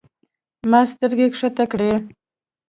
ما 0.69 0.81
سترګې 0.91 1.27
کښته 1.33 1.65
کړې. 1.71 1.91